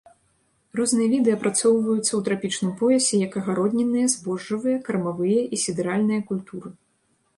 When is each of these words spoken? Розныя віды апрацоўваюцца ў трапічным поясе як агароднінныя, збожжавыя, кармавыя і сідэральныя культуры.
Розныя 0.77 1.07
віды 1.11 1.33
апрацоўваюцца 1.37 2.07
ў 2.15 2.21
трапічным 2.29 2.71
поясе 2.81 3.15
як 3.25 3.37
агароднінныя, 3.41 4.07
збожжавыя, 4.15 4.81
кармавыя 4.89 5.41
і 5.53 5.65
сідэральныя 5.69 6.21
культуры. 6.33 6.69